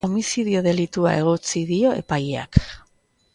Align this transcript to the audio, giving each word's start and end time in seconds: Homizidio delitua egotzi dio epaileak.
Homizidio 0.05 0.61
delitua 0.67 1.11
egotzi 1.19 1.63
dio 1.73 1.93
epaileak. 2.01 2.59